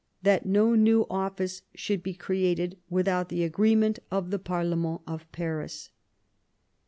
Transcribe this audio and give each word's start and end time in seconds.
That 0.23 0.47
no 0.47 0.73
new 0.73 1.05
office 1.11 1.61
should 1.75 2.01
be 2.01 2.15
created 2.15 2.75
without 2.89 3.29
the 3.29 3.43
agreement 3.43 3.99
of 4.09 4.31
the 4.31 4.39
parlement 4.39 5.01
of 5.05 5.31
Paris. 5.31 5.91